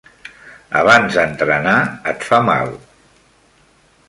[0.79, 1.75] Abans d'entrenar,
[2.13, 2.77] et fa mal.